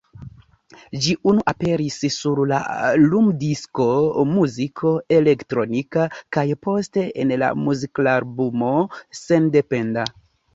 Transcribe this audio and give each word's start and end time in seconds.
Ĝi 1.05 1.11
unu 1.31 1.41
aperis 1.49 1.97
sur 2.15 2.41
la 2.51 2.61
lumdisko 3.01 3.85
"Muziko 4.31 4.93
Elektronika", 5.19 6.07
kaj 6.39 6.45
poste 6.69 7.05
en 7.25 7.35
la 7.43 7.51
muzikalbumo 7.67 8.73
"Sendependa". 9.23 10.09